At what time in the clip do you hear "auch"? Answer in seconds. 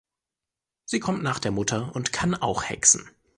2.33-2.63